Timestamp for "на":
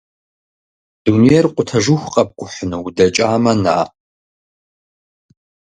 3.63-3.77